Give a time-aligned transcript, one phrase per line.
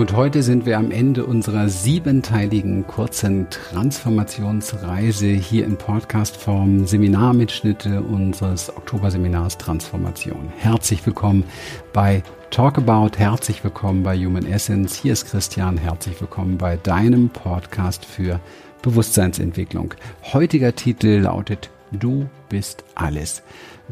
[0.00, 8.74] Und heute sind wir am Ende unserer siebenteiligen kurzen Transformationsreise hier in Podcastform, Seminarmitschnitte unseres
[8.74, 10.50] Oktoberseminars Transformation.
[10.56, 11.44] Herzlich willkommen
[11.92, 14.96] bei Talk About, herzlich willkommen bei Human Essence.
[14.96, 18.40] Hier ist Christian, herzlich willkommen bei deinem Podcast für
[18.80, 19.92] Bewusstseinsentwicklung.
[20.32, 23.42] Heutiger Titel lautet Du bist alles.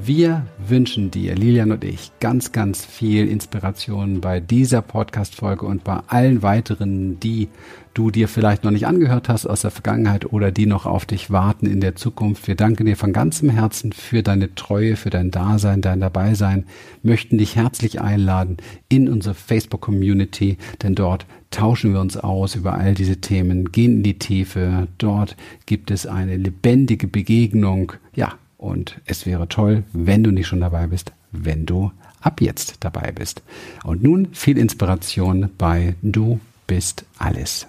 [0.00, 5.98] Wir wünschen dir, Lilian und ich, ganz, ganz viel Inspiration bei dieser Podcast-Folge und bei
[6.06, 7.48] allen weiteren, die
[7.94, 11.32] du dir vielleicht noch nicht angehört hast aus der Vergangenheit oder die noch auf dich
[11.32, 12.46] warten in der Zukunft.
[12.46, 16.66] Wir danken dir von ganzem Herzen für deine Treue, für dein Dasein, dein Dabeisein,
[17.02, 22.94] möchten dich herzlich einladen in unsere Facebook-Community, denn dort tauschen wir uns aus über all
[22.94, 24.86] diese Themen, gehen in die Tiefe.
[24.98, 27.94] Dort gibt es eine lebendige Begegnung.
[28.14, 32.76] Ja, und es wäre toll, wenn du nicht schon dabei bist, wenn du ab jetzt
[32.80, 33.42] dabei bist.
[33.84, 37.66] Und nun viel Inspiration bei Du bist alles.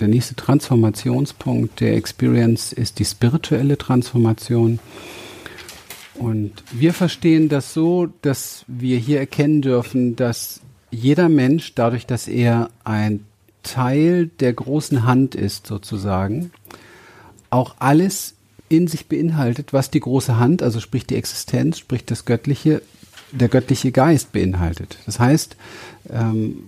[0.00, 4.78] Der nächste Transformationspunkt der Experience ist die spirituelle Transformation.
[6.14, 12.26] Und wir verstehen das so, dass wir hier erkennen dürfen, dass jeder Mensch, dadurch, dass
[12.26, 13.24] er ein
[13.62, 16.52] Teil der großen Hand ist, sozusagen,
[17.50, 18.35] auch alles
[18.68, 22.82] in sich beinhaltet, was die große Hand, also sprich die Existenz, sprich das Göttliche,
[23.32, 24.98] der göttliche Geist beinhaltet.
[25.06, 25.56] Das heißt,
[26.10, 26.64] ähm,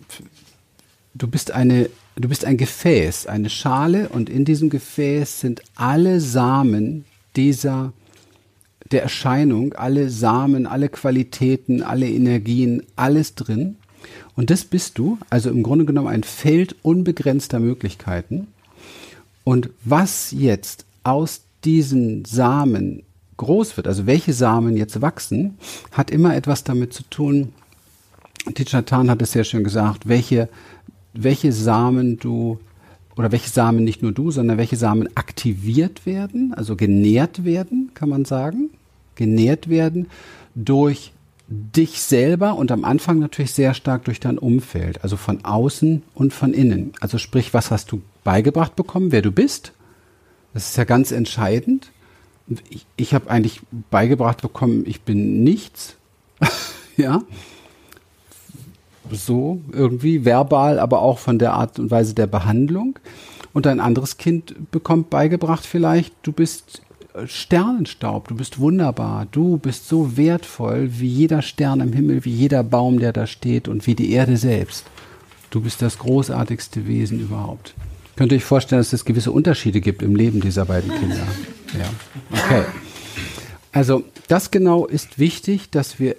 [1.14, 6.20] du bist eine, du bist ein Gefäß, eine Schale und in diesem Gefäß sind alle
[6.20, 7.04] Samen
[7.36, 7.92] dieser
[8.90, 13.76] der Erscheinung, alle Samen, alle Qualitäten, alle Energien, alles drin.
[14.34, 18.48] Und das bist du, also im Grunde genommen ein Feld unbegrenzter Möglichkeiten.
[19.44, 23.02] Und was jetzt aus diesen Samen
[23.36, 25.58] groß wird, also welche Samen jetzt wachsen,
[25.92, 27.52] hat immer etwas damit zu tun.
[28.54, 30.48] Tichatan hat es sehr schön gesagt, welche,
[31.12, 32.58] welche Samen du
[33.16, 38.08] oder welche Samen nicht nur du, sondern welche Samen aktiviert werden, also genährt werden, kann
[38.08, 38.70] man sagen,
[39.14, 40.06] genährt werden
[40.54, 41.12] durch
[41.48, 46.32] dich selber und am Anfang natürlich sehr stark durch dein Umfeld, also von außen und
[46.32, 46.92] von innen.
[47.00, 49.72] Also sprich, was hast du beigebracht bekommen, wer du bist,
[50.58, 51.92] das ist ja ganz entscheidend.
[52.68, 53.60] Ich, ich habe eigentlich
[53.92, 55.94] beigebracht bekommen, ich bin nichts.
[56.96, 57.22] ja.
[59.08, 62.98] So irgendwie verbal, aber auch von der Art und Weise der Behandlung.
[63.52, 66.82] Und ein anderes Kind bekommt beigebracht vielleicht, du bist
[67.24, 72.64] Sternenstaub, du bist wunderbar, du bist so wertvoll wie jeder Stern im Himmel, wie jeder
[72.64, 74.86] Baum, der da steht und wie die Erde selbst.
[75.50, 77.74] Du bist das großartigste Wesen überhaupt.
[78.18, 81.24] Könnt ihr euch vorstellen, dass es gewisse Unterschiede gibt im Leben dieser beiden Kinder?
[81.78, 81.88] Ja.
[82.32, 82.64] Okay.
[83.70, 86.16] Also, das genau ist wichtig, dass wir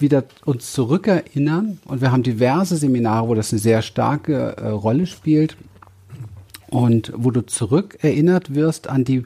[0.00, 5.06] wieder uns zurückerinnern und wir haben diverse Seminare, wo das eine sehr starke äh, Rolle
[5.06, 5.56] spielt
[6.68, 9.22] und wo du zurückerinnert wirst an die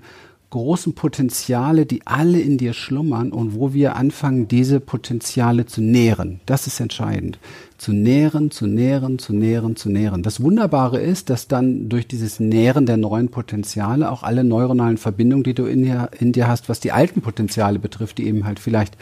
[0.50, 6.41] großen Potenziale, die alle in dir schlummern und wo wir anfangen, diese Potenziale zu nähren.
[6.44, 7.38] Das ist entscheidend.
[7.78, 10.22] Zu nähren, zu nähren, zu nähren, zu nähren.
[10.25, 15.44] Das Wunderbare ist, dass dann durch dieses Nähren der neuen Potenziale auch alle neuronalen Verbindungen,
[15.44, 18.59] die du in dir, in dir hast, was die alten Potenziale betrifft, die eben halt
[18.59, 18.97] vielleicht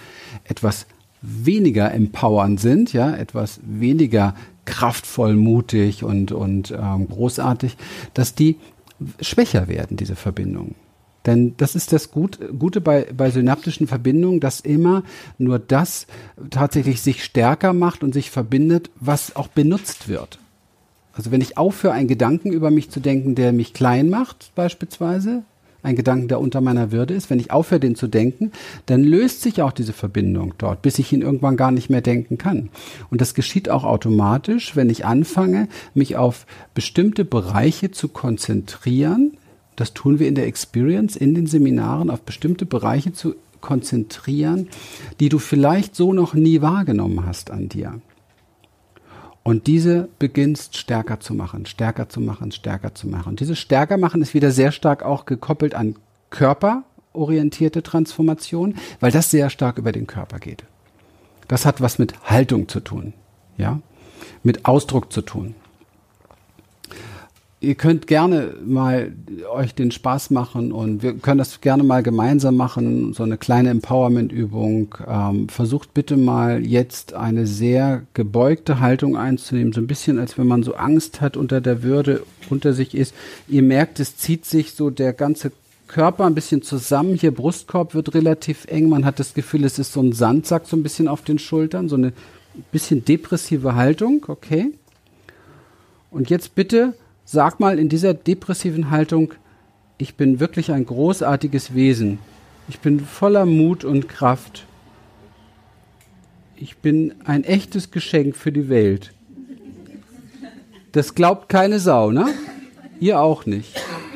[0.44, 0.86] etwas
[1.22, 4.34] weniger empowernd sind, ja, etwas weniger
[4.66, 7.76] kraftvoll, mutig und, und ähm, großartig,
[8.12, 8.56] dass die
[9.20, 10.74] schwächer werden, diese Verbindungen.
[11.28, 15.02] Denn das ist das Gut, Gute bei, bei synaptischen Verbindungen, dass immer
[15.36, 16.06] nur das
[16.48, 20.38] tatsächlich sich stärker macht und sich verbindet, was auch benutzt wird.
[21.12, 25.42] Also wenn ich aufhöre, einen Gedanken über mich zu denken, der mich klein macht, beispielsweise,
[25.82, 28.50] ein Gedanken, der unter meiner Würde ist, wenn ich aufhöre, den zu denken,
[28.86, 32.38] dann löst sich auch diese Verbindung dort, bis ich ihn irgendwann gar nicht mehr denken
[32.38, 32.70] kann.
[33.10, 39.36] Und das geschieht auch automatisch, wenn ich anfange, mich auf bestimmte Bereiche zu konzentrieren,
[39.78, 44.68] das tun wir in der Experience, in den Seminaren, auf bestimmte Bereiche zu konzentrieren,
[45.20, 48.00] die du vielleicht so noch nie wahrgenommen hast an dir.
[49.44, 53.30] Und diese beginnst stärker zu machen, stärker zu machen, stärker zu machen.
[53.30, 55.94] Und dieses stärker machen ist wieder sehr stark auch gekoppelt an
[56.30, 60.64] körperorientierte Transformation, weil das sehr stark über den Körper geht.
[61.46, 63.14] Das hat was mit Haltung zu tun,
[63.56, 63.80] ja,
[64.42, 65.54] mit Ausdruck zu tun
[67.60, 69.12] ihr könnt gerne mal
[69.52, 73.70] euch den Spaß machen und wir können das gerne mal gemeinsam machen, so eine kleine
[73.70, 74.94] Empowerment-Übung.
[75.06, 80.46] Ähm, versucht bitte mal jetzt eine sehr gebeugte Haltung einzunehmen, so ein bisschen, als wenn
[80.46, 83.14] man so Angst hat unter der Würde unter sich ist.
[83.48, 85.50] Ihr merkt, es zieht sich so der ganze
[85.88, 87.14] Körper ein bisschen zusammen.
[87.14, 88.88] Hier Brustkorb wird relativ eng.
[88.88, 91.88] Man hat das Gefühl, es ist so ein Sandsack so ein bisschen auf den Schultern,
[91.88, 92.12] so eine
[92.72, 94.72] bisschen depressive Haltung, okay?
[96.10, 96.94] Und jetzt bitte
[97.30, 99.34] sag mal in dieser depressiven Haltung,
[99.98, 102.20] ich bin wirklich ein großartiges Wesen.
[102.68, 104.64] Ich bin voller Mut und Kraft.
[106.56, 109.12] Ich bin ein echtes Geschenk für die Welt.
[110.92, 112.28] Das glaubt keine Sau, ne?
[112.98, 113.74] Ihr auch nicht.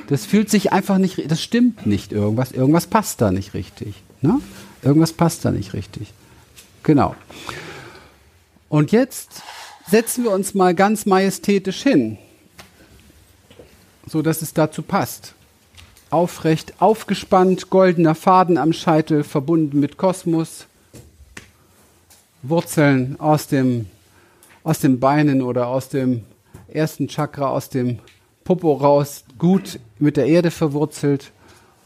[0.08, 2.52] Das fühlt sich einfach nicht, das stimmt nicht irgendwas.
[2.52, 3.94] Irgendwas passt da nicht richtig.
[4.22, 4.40] Ne?
[4.82, 6.12] Irgendwas passt da nicht richtig.
[6.82, 7.14] Genau.
[8.70, 9.42] Und jetzt
[9.86, 12.16] setzen wir uns mal ganz majestätisch hin,
[14.12, 15.32] so dass es dazu passt.
[16.10, 20.66] Aufrecht, aufgespannt, goldener Faden am Scheitel, verbunden mit Kosmos,
[22.42, 23.86] Wurzeln aus dem,
[24.64, 26.24] aus den Beinen oder aus dem
[26.68, 28.00] ersten Chakra, aus dem
[28.44, 31.32] Popo raus, gut mit der Erde verwurzelt,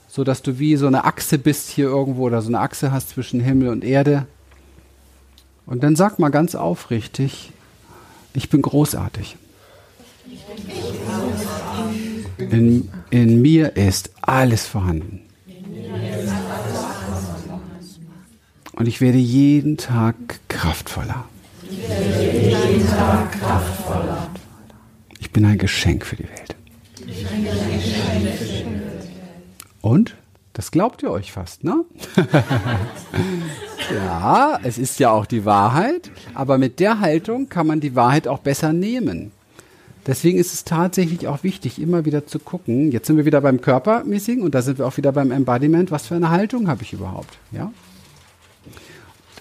[0.08, 3.10] so dass du wie so eine Achse bist hier irgendwo oder so eine Achse hast
[3.10, 4.26] zwischen Himmel und Erde.
[5.64, 7.52] Und dann sag mal ganz aufrichtig,
[8.34, 9.36] ich bin großartig.
[12.38, 15.22] In, in mir ist alles vorhanden.
[18.72, 20.14] Und ich werde jeden Tag
[20.48, 21.24] kraftvoller.
[25.18, 26.56] Ich bin ein Geschenk für die Welt.
[29.80, 30.14] Und?
[30.52, 31.84] Das glaubt ihr euch fast, ne?
[33.94, 38.26] ja, es ist ja auch die Wahrheit, aber mit der Haltung kann man die Wahrheit
[38.26, 39.32] auch besser nehmen.
[40.06, 42.92] Deswegen ist es tatsächlich auch wichtig, immer wieder zu gucken.
[42.92, 45.90] Jetzt sind wir wieder beim Körpermäßigen und da sind wir auch wieder beim Embodiment.
[45.90, 47.38] Was für eine Haltung habe ich überhaupt?
[47.50, 47.72] Ja?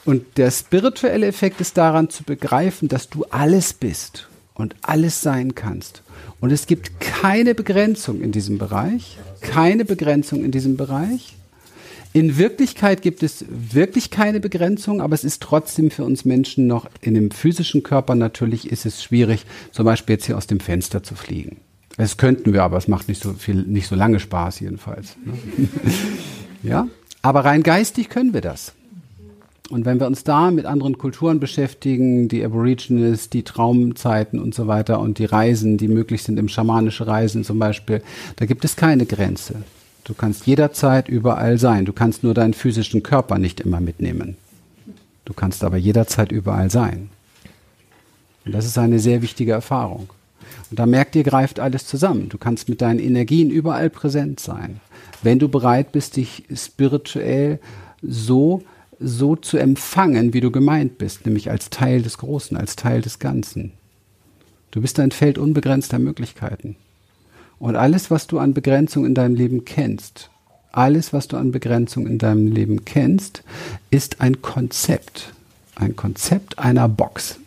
[0.06, 5.54] Und der spirituelle Effekt ist daran zu begreifen, dass du alles bist und alles sein
[5.56, 6.02] kannst.
[6.40, 11.35] Und es gibt keine Begrenzung in diesem Bereich, keine Begrenzung in diesem Bereich.
[12.16, 16.88] In Wirklichkeit gibt es wirklich keine Begrenzung, aber es ist trotzdem für uns Menschen noch
[17.02, 21.04] in dem physischen Körper natürlich ist es schwierig, zum Beispiel jetzt hier aus dem Fenster
[21.04, 21.58] zu fliegen.
[21.98, 25.18] Das könnten wir, aber es macht nicht so viel, nicht so lange Spaß jedenfalls.
[25.26, 25.68] Ne?
[26.64, 26.88] ja,
[27.22, 28.72] aber rein geistig können wir das.
[29.70, 34.68] Und wenn wir uns da mit anderen Kulturen beschäftigen, die Aborigines, die Traumzeiten und so
[34.68, 38.02] weiter und die Reisen, die möglich sind, im schamanische Reisen zum Beispiel,
[38.38, 39.66] da gibt es keine Grenze.
[40.06, 41.84] Du kannst jederzeit überall sein.
[41.84, 44.38] Du kannst nur deinen physischen Körper nicht immer mitnehmen.
[45.26, 47.10] Du kannst aber jederzeit überall sein.
[48.46, 50.10] Und das ist eine sehr wichtige Erfahrung.
[50.70, 52.30] Und da merkt ihr, greift alles zusammen.
[52.30, 54.80] Du kannst mit deinen Energien überall präsent sein.
[55.24, 57.60] Wenn du bereit bist, dich spirituell
[58.02, 58.64] so
[59.00, 63.20] so zu empfangen, wie du gemeint bist, nämlich als Teil des Großen, als Teil des
[63.20, 63.74] Ganzen.
[64.72, 66.76] Du bist ein Feld unbegrenzter Möglichkeiten.
[67.60, 70.30] Und alles, was du an Begrenzung in deinem Leben kennst,
[70.72, 73.44] alles, was du an Begrenzung in deinem Leben kennst,
[73.92, 75.34] ist ein Konzept.
[75.76, 77.40] Ein Konzept einer Box,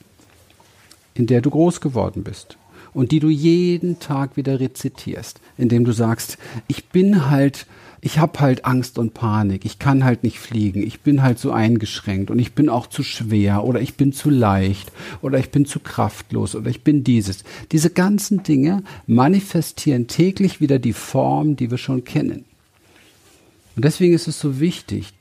[1.14, 2.56] in der du groß geworden bist
[2.94, 6.38] und die du jeden Tag wieder rezitierst, indem du sagst,
[6.68, 7.66] ich bin halt
[8.00, 11.50] ich habe halt Angst und Panik, ich kann halt nicht fliegen, ich bin halt so
[11.50, 15.66] eingeschränkt und ich bin auch zu schwer oder ich bin zu leicht oder ich bin
[15.66, 17.44] zu kraftlos oder ich bin dieses.
[17.72, 22.44] Diese ganzen Dinge manifestieren täglich wieder die Form, die wir schon kennen.
[23.76, 25.12] Und deswegen ist es so wichtig,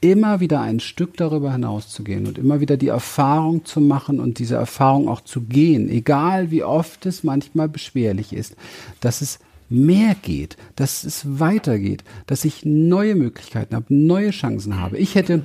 [0.00, 4.54] immer wieder ein Stück darüber hinauszugehen und immer wieder die Erfahrung zu machen und diese
[4.56, 8.54] Erfahrung auch zu gehen, egal wie oft es manchmal beschwerlich ist,
[9.00, 14.98] dass es mehr geht, dass es weitergeht, dass ich neue Möglichkeiten habe, neue Chancen habe.
[14.98, 15.42] Ich hätte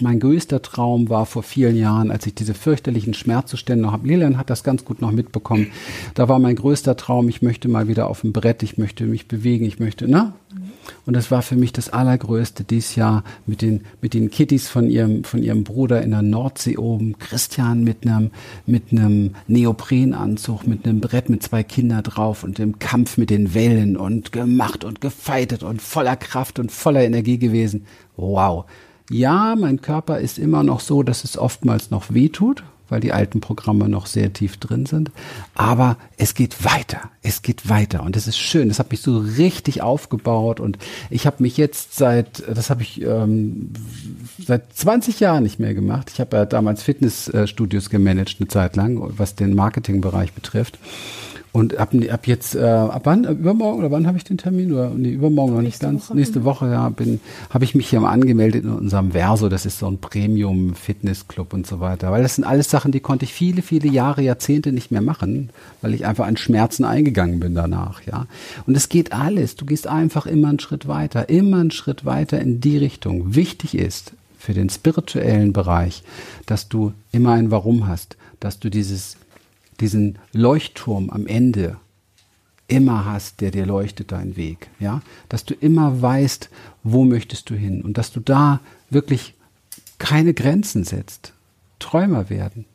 [0.00, 4.06] mein größter Traum war vor vielen Jahren, als ich diese fürchterlichen Schmerzzustände noch habe.
[4.06, 5.68] Lilian hat das ganz gut noch mitbekommen.
[6.14, 9.26] Da war mein größter Traum, ich möchte mal wieder auf dem Brett, ich möchte mich
[9.26, 10.32] bewegen, ich möchte, ne?
[11.06, 14.88] Und das war für mich das Allergrößte dieses Jahr mit den, mit den Kittys von
[14.88, 17.18] ihrem, von ihrem Bruder in der Nordsee oben.
[17.18, 18.30] Christian mit einem,
[18.66, 23.54] mit einem Neoprenanzug, mit einem Brett mit zwei Kindern drauf und im Kampf mit den
[23.54, 27.86] Wellen und gemacht und gefeitet und voller Kraft und voller Energie gewesen.
[28.16, 28.64] Wow.
[29.10, 33.12] Ja, mein Körper ist immer noch so, dass es oftmals noch weh tut, weil die
[33.12, 35.10] alten Programme noch sehr tief drin sind.
[35.54, 38.68] Aber es geht weiter, es geht weiter und es ist schön.
[38.68, 40.78] Das hat mich so richtig aufgebaut und
[41.10, 43.72] ich habe mich jetzt seit, das habe ich ähm,
[44.44, 46.10] seit 20 Jahren nicht mehr gemacht.
[46.12, 50.78] Ich habe ja damals Fitnessstudios gemanagt eine Zeit lang, was den Marketingbereich betrifft.
[51.52, 53.24] Und ab, ab jetzt, äh, ab wann?
[53.24, 54.72] Ab übermorgen oder wann habe ich den Termin?
[54.72, 56.10] Oder nee, übermorgen noch nicht ganz.
[56.10, 59.48] Woche nächste Woche, ja, bin, habe ich mich hier mal angemeldet in unserem Verso.
[59.48, 62.12] Das ist so ein Premium-Fitnessclub und so weiter.
[62.12, 65.50] Weil das sind alles Sachen, die konnte ich viele, viele Jahre, Jahrzehnte nicht mehr machen,
[65.80, 68.26] weil ich einfach an Schmerzen eingegangen bin danach, ja.
[68.66, 69.56] Und es geht alles.
[69.56, 73.34] Du gehst einfach immer einen Schritt weiter, immer einen Schritt weiter in die Richtung.
[73.34, 76.02] Wichtig ist für den spirituellen Bereich,
[76.46, 79.16] dass du immer ein Warum hast, dass du dieses
[79.80, 81.76] diesen Leuchtturm am Ende
[82.66, 86.50] immer hast, der dir leuchtet deinen Weg, ja, dass du immer weißt,
[86.82, 89.34] wo möchtest du hin und dass du da wirklich
[89.98, 91.32] keine Grenzen setzt,
[91.78, 92.66] Träumer werden.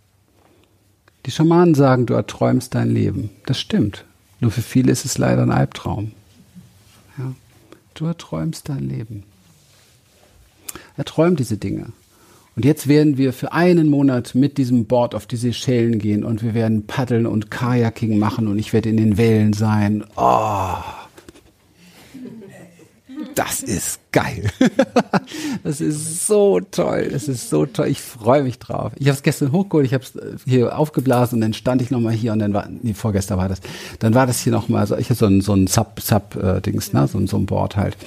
[1.25, 3.29] Die Schamanen sagen, du erträumst dein Leben.
[3.45, 4.03] Das stimmt.
[4.39, 6.11] Nur für viele ist es leider ein Albtraum.
[7.17, 7.33] Ja.
[7.93, 9.23] Du erträumst dein Leben.
[10.97, 11.93] Erträum diese Dinge.
[12.55, 16.43] Und jetzt werden wir für einen Monat mit diesem Board auf die Seychellen gehen und
[16.43, 20.03] wir werden paddeln und Kajaking machen und ich werde in den Wellen sein.
[20.15, 20.75] Oh,
[23.33, 24.49] das ist geil.
[25.63, 27.09] das ist so toll.
[27.11, 27.87] Das ist so toll.
[27.87, 28.93] Ich freue mich drauf.
[28.95, 31.91] Ich habe es gestern hochgeholt, ich habe es äh, hier aufgeblasen und dann stand ich
[31.91, 33.59] nochmal hier und dann war, nee, vorgestern war das,
[33.99, 36.61] dann war das hier nochmal, so, ich habe so ein, so ein Sub, Sub äh,
[36.93, 37.97] ne, so, so ein Board halt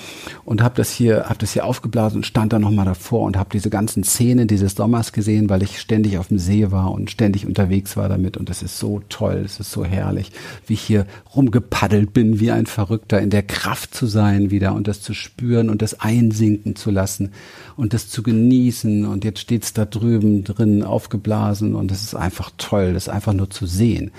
[0.45, 3.51] und habe das hier, habe das hier aufgeblasen und stand da nochmal davor und habe
[3.53, 7.47] diese ganzen Szenen dieses Sommers gesehen, weil ich ständig auf dem See war und ständig
[7.47, 10.31] unterwegs war damit und das ist so toll, das ist so herrlich,
[10.67, 14.89] wie ich hier rumgepaddelt bin wie ein Verrückter, in der Kraft zu sein wieder und
[14.89, 17.33] das zu spüren und das einsinken zu lassen
[17.77, 19.05] und das zu genießen.
[19.05, 23.51] Und jetzt steht's da drüben drin aufgeblasen und das ist einfach toll, das einfach nur
[23.51, 24.11] zu sehen.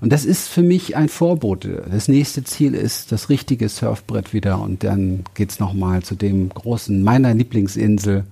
[0.00, 1.84] Und das ist für mich ein Vorbote.
[1.90, 7.02] Das nächste Ziel ist das richtige Surfbrett wieder und dann geht's nochmal zu dem großen,
[7.02, 8.24] meiner Lieblingsinsel,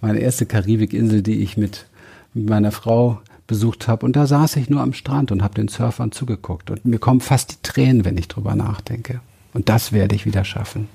[0.00, 1.86] meine erste Karibikinsel, die ich mit,
[2.34, 4.04] mit meiner Frau besucht habe.
[4.04, 6.70] Und da saß ich nur am Strand und habe den Surfern zugeguckt.
[6.70, 9.20] Und mir kommen fast die Tränen, wenn ich drüber nachdenke.
[9.54, 10.88] Und das werde ich wieder schaffen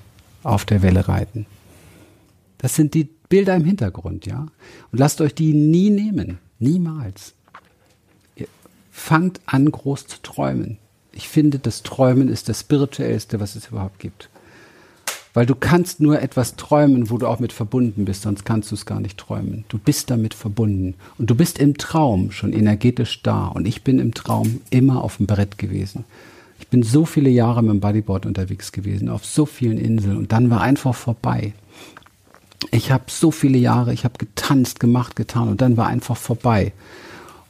[0.44, 1.46] auf der Welle reiten.
[2.58, 4.46] Das sind die Bilder im Hintergrund, ja.
[4.92, 6.38] Und lasst euch die nie nehmen.
[6.58, 7.34] Niemals.
[8.36, 8.46] Ihr
[8.90, 10.78] fangt an, groß zu träumen.
[11.12, 14.30] Ich finde, das Träumen ist das Spirituellste, was es überhaupt gibt.
[15.32, 18.76] Weil du kannst nur etwas träumen, wo du auch mit verbunden bist, sonst kannst du
[18.76, 19.64] es gar nicht träumen.
[19.68, 20.94] Du bist damit verbunden.
[21.18, 23.48] Und du bist im Traum schon energetisch da.
[23.48, 26.04] Und ich bin im Traum immer auf dem Brett gewesen.
[26.64, 30.32] Ich bin so viele Jahre mit dem Bodyboard unterwegs gewesen, auf so vielen Inseln und
[30.32, 31.52] dann war einfach vorbei.
[32.70, 36.72] Ich habe so viele Jahre, ich habe getanzt, gemacht, getan und dann war einfach vorbei.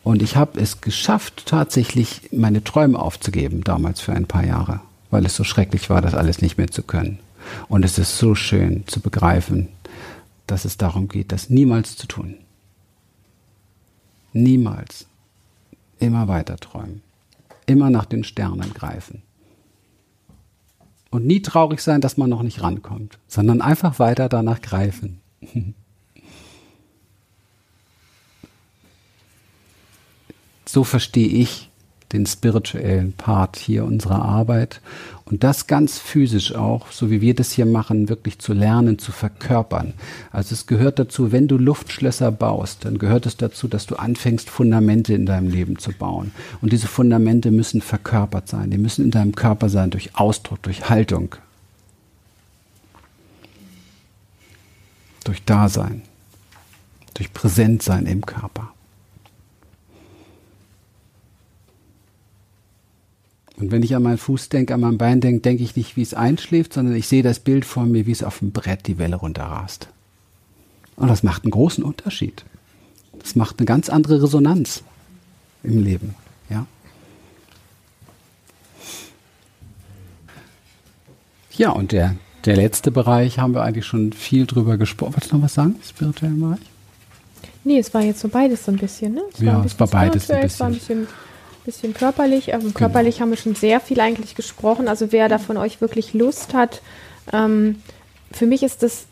[0.03, 4.81] Und ich habe es geschafft, tatsächlich meine Träume aufzugeben, damals für ein paar Jahre,
[5.13, 7.21] weil es so schrecklich war, das alles nicht mehr zu können.
[7.69, 9.69] Und es ist so schön zu begreifen,
[10.49, 12.35] dass es darum geht, das niemals zu tun.
[14.33, 15.07] Niemals.
[16.01, 17.01] Immer weiter träumen
[17.67, 19.23] immer nach den Sternen greifen.
[21.11, 25.21] Und nie traurig sein, dass man noch nicht rankommt, sondern einfach weiter danach greifen.
[30.67, 31.71] So verstehe ich
[32.15, 34.81] den spirituellen Part hier unserer Arbeit
[35.25, 39.11] und das ganz physisch auch, so wie wir das hier machen, wirklich zu lernen, zu
[39.11, 39.95] verkörpern.
[40.31, 44.49] Also es gehört dazu, wenn du Luftschlösser baust, dann gehört es dazu, dass du anfängst,
[44.49, 46.31] Fundamente in deinem Leben zu bauen.
[46.61, 48.71] Und diese Fundamente müssen verkörpert sein.
[48.71, 51.35] Die müssen in deinem Körper sein, durch Ausdruck, durch Haltung,
[55.25, 56.03] durch Dasein,
[57.15, 58.73] durch Präsentsein im Körper.
[63.65, 66.03] Und wenn ich an meinen Fuß denke, an mein Bein denke, denke ich nicht, wie
[66.03, 68.99] es einschläft, sondern ich sehe das Bild vor mir, wie es auf dem Brett die
[68.99, 69.89] Welle runterrast.
[70.97, 72.45] Und das macht einen großen Unterschied.
[73.19, 74.83] Das macht eine ganz andere Resonanz
[75.63, 76.15] im Leben.
[76.51, 76.67] Ja,
[81.57, 85.15] ja und der, der letzte Bereich haben wir eigentlich schon viel drüber gesprochen.
[85.15, 86.61] Wolltest du noch was sagen, spirituellen Bereich?
[87.65, 89.23] Nee, es war jetzt so beides so ein bisschen, ne?
[89.33, 90.47] Es ja, es war beides ein bisschen.
[90.47, 91.07] Es war ein bisschen
[91.65, 92.49] bisschen körperlich.
[92.49, 92.73] Ähm, genau.
[92.75, 94.89] körperlich haben wir schon sehr viel eigentlich gesprochen.
[94.89, 96.83] Also wer da von euch wirklich Lust hat,
[97.33, 97.83] ähm,
[98.33, 99.07] für mich ist das,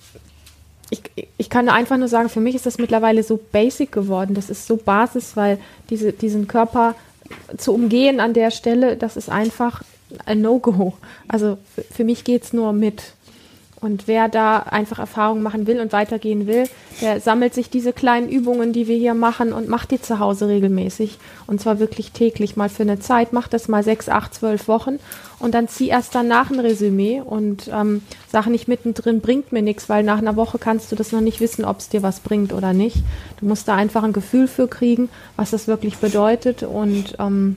[0.90, 1.02] ich,
[1.38, 4.34] ich kann einfach nur sagen, für mich ist das mittlerweile so basic geworden.
[4.34, 5.58] Das ist so Basis, weil
[5.90, 6.94] diese, diesen Körper
[7.56, 9.82] zu umgehen an der Stelle, das ist einfach
[10.26, 10.94] ein No-Go.
[11.28, 11.58] Also
[11.90, 13.14] für mich geht es nur mit.
[13.82, 16.68] Und wer da einfach Erfahrungen machen will und weitergehen will,
[17.00, 20.46] der sammelt sich diese kleinen Übungen, die wir hier machen und macht die zu Hause
[20.46, 21.18] regelmäßig.
[21.48, 23.32] Und zwar wirklich täglich mal für eine Zeit.
[23.32, 25.00] Macht das mal sechs, acht, zwölf Wochen
[25.40, 29.88] und dann zieh erst danach ein Resümee und ähm, sag nicht mittendrin, bringt mir nichts,
[29.88, 32.52] weil nach einer Woche kannst du das noch nicht wissen, ob es dir was bringt
[32.52, 32.98] oder nicht.
[33.40, 37.56] Du musst da einfach ein Gefühl für kriegen, was das wirklich bedeutet und ähm,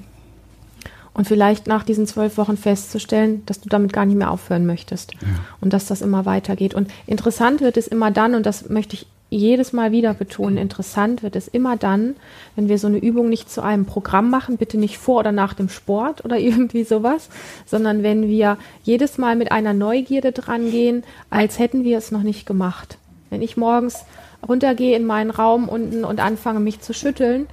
[1.15, 5.13] und vielleicht nach diesen zwölf Wochen festzustellen, dass du damit gar nicht mehr aufhören möchtest
[5.13, 5.27] ja.
[5.61, 6.75] und dass das immer weitergeht.
[6.75, 11.23] Und interessant wird es immer dann, und das möchte ich jedes Mal wieder betonen, interessant
[11.23, 12.15] wird es immer dann,
[12.55, 15.53] wenn wir so eine Übung nicht zu einem Programm machen, bitte nicht vor oder nach
[15.53, 17.29] dem Sport oder irgendwie sowas,
[17.65, 22.23] sondern wenn wir jedes Mal mit einer Neugierde dran gehen, als hätten wir es noch
[22.23, 22.97] nicht gemacht.
[23.29, 24.05] Wenn ich morgens
[24.47, 27.47] runtergehe in meinen Raum unten und anfange mich zu schütteln,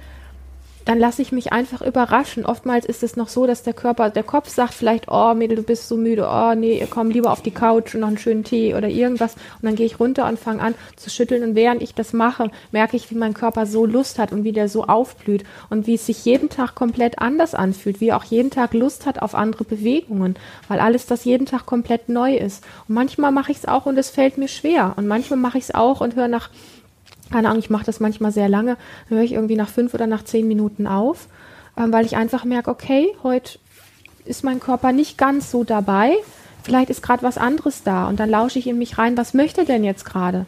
[0.85, 2.45] dann lasse ich mich einfach überraschen.
[2.45, 5.63] Oftmals ist es noch so, dass der Körper, der Kopf sagt vielleicht, oh Mädel, du
[5.63, 8.75] bist so müde, oh nee, komm lieber auf die Couch und noch einen schönen Tee
[8.75, 9.35] oder irgendwas.
[9.35, 11.43] Und dann gehe ich runter und fange an zu schütteln.
[11.43, 14.51] Und während ich das mache, merke ich, wie mein Körper so Lust hat und wie
[14.51, 18.25] der so aufblüht und wie es sich jeden Tag komplett anders anfühlt, wie er auch
[18.25, 20.35] jeden Tag Lust hat auf andere Bewegungen,
[20.67, 22.63] weil alles das jeden Tag komplett neu ist.
[22.87, 24.93] Und manchmal mache ich es auch und es fällt mir schwer.
[24.97, 26.49] Und manchmal mache ich es auch und höre nach
[27.33, 28.77] keine Ahnung, ich mache das manchmal sehr lange,
[29.09, 31.27] dann höre ich irgendwie nach fünf oder nach zehn Minuten auf,
[31.75, 33.57] ähm, weil ich einfach merke, okay, heute
[34.23, 36.15] ist mein Körper nicht ganz so dabei,
[36.61, 39.65] vielleicht ist gerade was anderes da und dann lausche ich in mich rein, was möchte
[39.65, 40.45] denn jetzt gerade?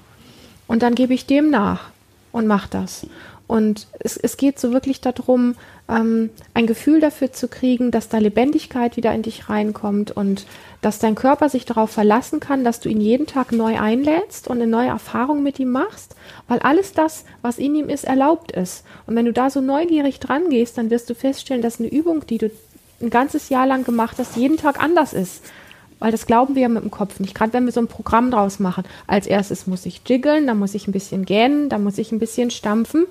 [0.68, 1.90] Und dann gebe ich dem nach
[2.32, 3.08] und mache das.
[3.48, 5.56] Und es, es geht so wirklich darum,
[5.88, 10.46] ähm, ein Gefühl dafür zu kriegen, dass da Lebendigkeit wieder in dich reinkommt und
[10.82, 14.58] dass dein Körper sich darauf verlassen kann, dass du ihn jeden Tag neu einlädst und
[14.58, 16.16] eine neue Erfahrung mit ihm machst,
[16.48, 18.84] weil alles das, was in ihm ist, erlaubt ist.
[19.06, 22.26] Und wenn du da so neugierig dran gehst, dann wirst du feststellen, dass eine Übung,
[22.26, 22.50] die du
[23.02, 25.44] ein ganzes Jahr lang gemacht hast, jeden Tag anders ist.
[26.00, 27.36] Weil das glauben wir ja mit dem Kopf nicht.
[27.36, 28.84] Gerade wenn wir so ein Programm draus machen.
[29.08, 32.20] Als erstes muss ich jiggeln, dann muss ich ein bisschen gähnen, dann muss ich ein
[32.20, 33.06] bisschen stampfen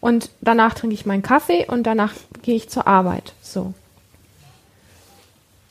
[0.00, 3.34] und danach trinke ich meinen Kaffee und danach gehe ich zur Arbeit.
[3.42, 3.74] So.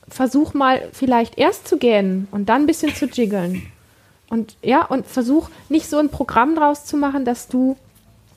[0.07, 3.63] Versuch mal vielleicht erst zu gähnen und dann ein bisschen zu jiggeln.
[4.29, 7.77] Und ja, und versuch nicht so ein Programm draus zu machen, dass du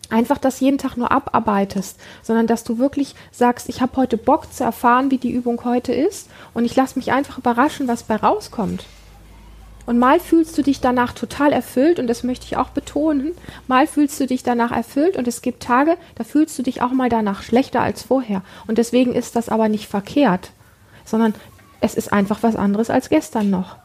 [0.08, 4.52] einfach das jeden Tag nur abarbeitest, sondern dass du wirklich sagst, ich habe heute Bock
[4.52, 8.16] zu erfahren, wie die Übung heute ist und ich lasse mich einfach überraschen, was bei
[8.16, 8.84] rauskommt.
[9.84, 13.32] Und mal fühlst du dich danach total erfüllt, und das möchte ich auch betonen,
[13.66, 16.92] mal fühlst du dich danach erfüllt und es gibt Tage, da fühlst du dich auch
[16.92, 18.42] mal danach schlechter als vorher.
[18.66, 20.50] Und deswegen ist das aber nicht verkehrt,
[21.04, 21.34] sondern
[21.80, 23.76] es ist einfach was anderes als gestern noch.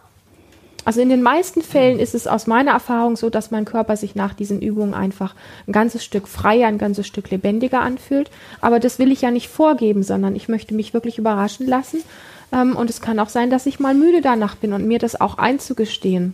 [0.85, 4.15] Also in den meisten Fällen ist es aus meiner Erfahrung so, dass mein Körper sich
[4.15, 5.35] nach diesen Übungen einfach
[5.67, 8.31] ein ganzes Stück freier, ein ganzes Stück lebendiger anfühlt.
[8.61, 12.03] Aber das will ich ja nicht vorgeben, sondern ich möchte mich wirklich überraschen lassen
[12.51, 15.19] ähm, und es kann auch sein, dass ich mal müde danach bin und mir das
[15.19, 16.33] auch einzugestehen.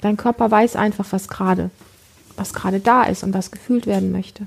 [0.00, 1.70] Dein Körper weiß einfach, was gerade,
[2.36, 4.46] was gerade da ist und was gefühlt werden möchte.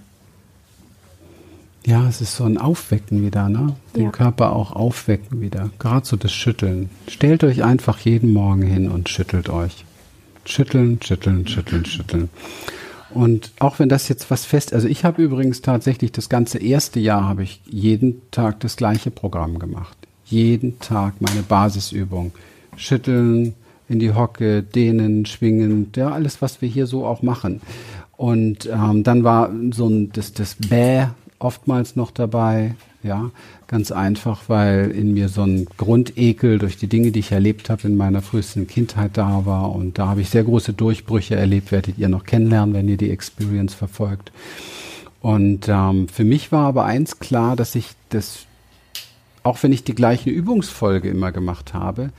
[1.86, 3.76] Ja, es ist so ein Aufwecken wieder, ne?
[3.96, 4.12] Den Ja.
[4.12, 5.70] Körper auch aufwecken wieder.
[5.80, 6.89] Gerade so das Schütteln.
[7.10, 9.84] Stellt euch einfach jeden Morgen hin und schüttelt euch.
[10.46, 12.30] Schütteln, schütteln, schütteln, schütteln.
[13.13, 17.00] Und auch wenn das jetzt was fest, also ich habe übrigens tatsächlich das ganze erste
[17.00, 19.98] Jahr habe ich jeden Tag das gleiche Programm gemacht.
[20.34, 22.32] Jeden Tag meine Basisübung.
[22.76, 23.54] Schütteln,
[23.88, 27.62] in die Hocke, dehnen, schwingen, ja, alles, was wir hier so auch machen.
[28.17, 31.06] Und ähm, dann war so ein, das, das Bäh
[31.38, 33.30] oftmals noch dabei, ja,
[33.67, 37.88] ganz einfach, weil in mir so ein Grundekel durch die Dinge, die ich erlebt habe
[37.88, 39.72] in meiner frühesten Kindheit da war.
[39.72, 43.12] Und da habe ich sehr große Durchbrüche erlebt, werdet ihr noch kennenlernen, wenn ihr die
[43.12, 44.32] Experience verfolgt.
[45.22, 48.48] Und ähm, für mich war aber eins klar, dass ich das,
[49.44, 52.12] auch wenn ich die gleiche Übungsfolge immer gemacht habe,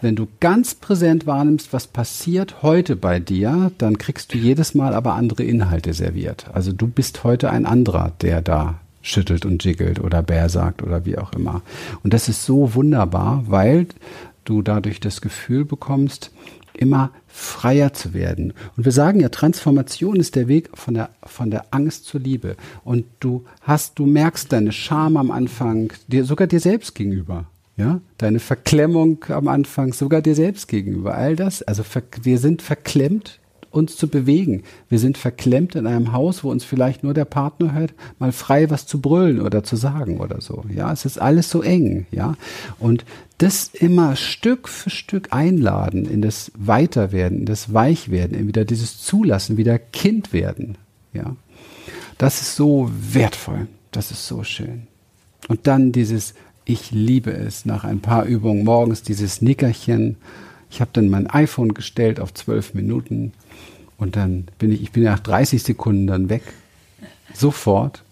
[0.00, 4.94] wenn du ganz präsent wahrnimmst, was passiert heute bei dir, dann kriegst du jedes Mal
[4.94, 6.46] aber andere Inhalte serviert.
[6.52, 11.04] Also du bist heute ein anderer, der da schüttelt und jiggelt oder Bär sagt oder
[11.04, 11.62] wie auch immer.
[12.02, 13.86] Und das ist so wunderbar, weil
[14.44, 16.32] du dadurch das Gefühl bekommst,
[16.74, 18.52] immer freier zu werden.
[18.76, 22.56] Und wir sagen ja, Transformation ist der Weg von der, von der Angst zur Liebe.
[22.84, 27.46] Und du hast, du merkst deine Scham am Anfang, dir, sogar dir selbst gegenüber.
[27.76, 31.62] Ja, deine Verklemmung am Anfang, sogar dir selbst gegenüber, all das.
[31.62, 31.82] Also
[32.22, 33.40] wir sind verklemmt,
[33.72, 34.62] uns zu bewegen.
[34.88, 38.70] Wir sind verklemmt in einem Haus, wo uns vielleicht nur der Partner hört, mal frei
[38.70, 40.64] was zu brüllen oder zu sagen oder so.
[40.74, 42.06] Ja, es ist alles so eng.
[42.10, 42.36] Ja,
[42.78, 43.04] und
[43.38, 49.02] das immer Stück für Stück einladen in das Weiterwerden, in das Weichwerden, in wieder dieses
[49.02, 50.78] Zulassen, wieder Kind werden.
[51.12, 51.36] Ja,
[52.18, 53.66] das ist so wertvoll.
[53.90, 54.86] Das ist so schön.
[55.48, 60.16] Und dann dieses ich liebe es nach ein paar Übungen morgens dieses Nickerchen.
[60.72, 63.32] Ich habe dann mein iPhone gestellt auf zwölf Minuten
[63.98, 66.42] und dann bin ich, ich bin nach 30 Sekunden dann weg,
[67.34, 68.04] sofort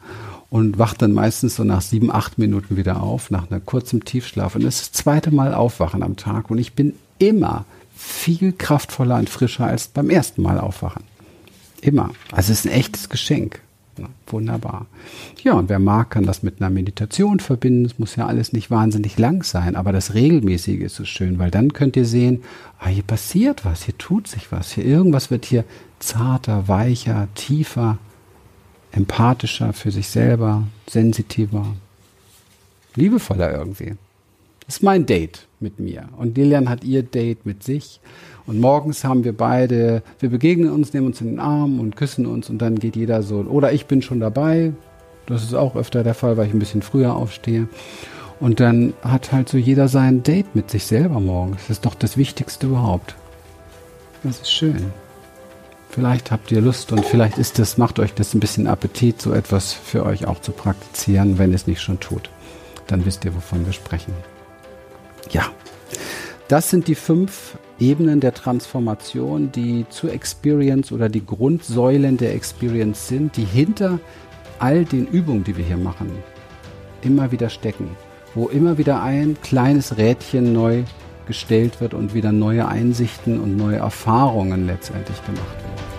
[0.51, 4.57] und wach dann meistens so nach sieben, acht Minuten wieder auf, nach einer kurzen Tiefschlaf.
[4.57, 7.64] Und das ist das zweite Mal aufwachen am Tag und ich bin immer
[7.96, 11.05] viel kraftvoller und frischer als beim ersten Mal aufwachen.
[11.81, 12.11] Immer.
[12.31, 13.62] Also es ist ein echtes Geschenk.
[14.26, 14.86] Wunderbar.
[15.42, 17.84] Ja, und wer mag, kann das mit einer Meditation verbinden.
[17.84, 21.50] Es muss ja alles nicht wahnsinnig lang sein, aber das Regelmäßige ist so schön, weil
[21.50, 22.42] dann könnt ihr sehen,
[22.78, 25.64] ah, hier passiert was, hier tut sich was, hier irgendwas wird hier
[25.98, 27.98] zarter, weicher, tiefer,
[28.92, 31.66] empathischer für sich selber, sensitiver,
[32.94, 33.94] liebevoller irgendwie.
[34.70, 36.11] Das ist mein Date mit mir.
[36.16, 37.98] Und Lilian hat ihr Date mit sich.
[38.46, 42.24] Und morgens haben wir beide, wir begegnen uns, nehmen uns in den Arm und küssen
[42.24, 43.38] uns und dann geht jeder so.
[43.40, 44.72] Oder ich bin schon dabei,
[45.26, 47.66] Das ist auch öfter der Fall, weil ich ein bisschen früher aufstehe.
[48.38, 51.62] Und dann hat halt so jeder sein Date mit sich selber morgens.
[51.62, 53.16] Das ist doch das Wichtigste überhaupt.
[54.22, 54.92] Das ist schön.
[55.88, 59.33] Vielleicht habt ihr Lust und vielleicht ist das, macht euch das ein bisschen Appetit, so
[59.33, 62.30] etwas für euch auch zu praktizieren, wenn es nicht schon tut.
[62.87, 64.14] Dann wisst ihr, wovon wir sprechen.
[65.30, 65.50] Ja,
[66.48, 73.09] das sind die fünf Ebenen der Transformation, die zur Experience oder die Grundsäulen der Experience
[73.09, 74.00] sind, die hinter
[74.59, 76.11] all den Übungen, die wir hier machen,
[77.02, 77.88] immer wieder stecken
[78.35, 80.85] wo immer wieder ein kleines Rädchen neu
[81.26, 85.89] gestellt wird und wieder neue Einsichten und neue Erfahrungen letztendlich gemacht werden.